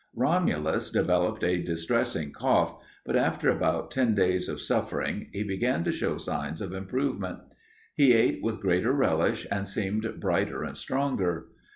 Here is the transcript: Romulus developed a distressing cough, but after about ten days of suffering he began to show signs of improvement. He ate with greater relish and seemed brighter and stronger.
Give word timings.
Romulus 0.15 0.89
developed 0.89 1.43
a 1.43 1.61
distressing 1.61 2.31
cough, 2.31 2.75
but 3.05 3.15
after 3.15 3.51
about 3.51 3.91
ten 3.91 4.15
days 4.15 4.49
of 4.49 4.59
suffering 4.59 5.29
he 5.31 5.43
began 5.43 5.83
to 5.83 5.91
show 5.91 6.17
signs 6.17 6.59
of 6.59 6.73
improvement. 6.73 7.37
He 7.93 8.13
ate 8.13 8.41
with 8.41 8.61
greater 8.61 8.93
relish 8.93 9.45
and 9.51 9.67
seemed 9.67 10.19
brighter 10.19 10.63
and 10.63 10.75
stronger. 10.75 11.45